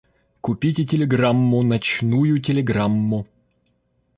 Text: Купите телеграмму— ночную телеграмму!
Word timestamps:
Купите 0.41 0.83
телеграмму— 0.93 1.61
ночную 1.73 2.41
телеграмму! 2.49 3.25